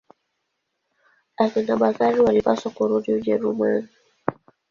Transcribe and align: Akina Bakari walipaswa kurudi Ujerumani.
Akina 1.43 1.75
Bakari 1.81 2.19
walipaswa 2.21 2.71
kurudi 2.71 3.13
Ujerumani. 3.13 3.87